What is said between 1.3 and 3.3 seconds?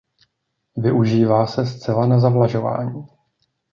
se zcela na zavlažování.